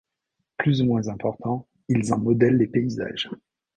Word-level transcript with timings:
Plus 0.57 0.81
ou 0.81 0.85
moins 0.85 1.09
importants, 1.09 1.67
ils 1.87 2.11
en 2.11 2.17
modèlent 2.17 2.57
les 2.57 2.65
paysages. 2.65 3.29